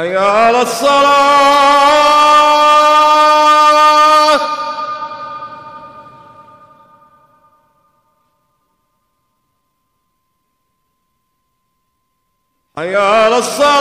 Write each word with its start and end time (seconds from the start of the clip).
حي 0.00 0.16
على 0.16 0.62
الصلاة. 0.62 1.10
حي 12.76 12.96
على 12.96 13.38
الصلاة. 13.38 13.80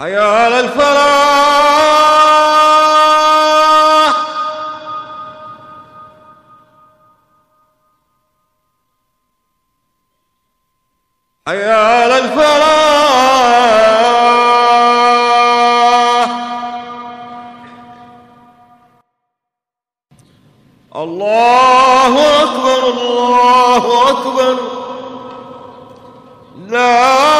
حي 0.00 0.16
على 0.16 0.60
الفلاح. 0.60 1.49
حي 11.48 11.70
على 11.70 12.18
الفلاح. 12.18 12.70
الله 20.96 22.42
أكبر 22.42 22.88
الله 22.88 24.10
أكبر. 24.10 24.56
لا 26.68 27.39